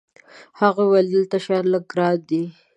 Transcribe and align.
هغه 0.59 0.81
وویل: 0.85 1.07
دلته 1.13 1.37
شیان 1.45 1.65
لږ 1.73 1.83
ګران 1.91 2.17
دي. 2.29 2.43